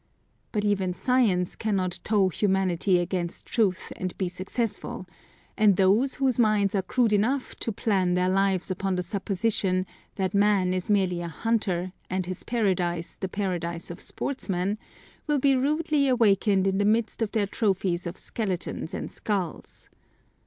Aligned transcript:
But 0.51 0.65
even 0.65 0.95
science 0.95 1.55
cannot 1.55 1.99
tow 2.03 2.29
humanity 2.29 2.97
against 2.99 3.45
truth 3.45 3.93
and 3.95 4.17
be 4.17 4.27
successful; 4.27 5.05
and 5.55 5.75
those 5.75 6.15
whose 6.15 6.39
minds 6.39 6.73
are 6.73 6.81
crude 6.81 7.13
enough 7.13 7.53
to 7.57 7.71
plan 7.71 8.15
their 8.15 8.27
lives 8.27 8.71
upon 8.71 8.95
the 8.95 9.03
supposition, 9.03 9.85
that 10.15 10.33
man 10.33 10.73
is 10.73 10.89
merely 10.89 11.21
a 11.21 11.27
hunter 11.27 11.93
and 12.09 12.25
his 12.25 12.41
paradise 12.43 13.15
the 13.15 13.29
paradise 13.29 13.91
of 13.91 14.01
sportsman, 14.01 14.79
will 15.27 15.37
be 15.37 15.55
rudely 15.55 16.07
awakened 16.07 16.65
in 16.65 16.79
the 16.79 16.83
midst 16.83 17.21
of 17.21 17.31
their 17.33 17.45
trophies 17.45 18.07
of 18.07 18.17
skeletons 18.17 18.95
and 18.95 19.11
skulls. 19.11 19.91